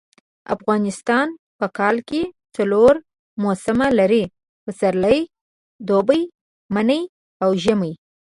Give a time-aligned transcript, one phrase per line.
[0.55, 1.27] افغانستان
[1.59, 2.21] په کال کي
[2.55, 2.93] څلور
[3.43, 4.23] موسمه لري.
[4.63, 5.17] پسرلی
[5.87, 6.21] دوبی
[6.75, 7.01] منی
[7.43, 7.91] او ژمی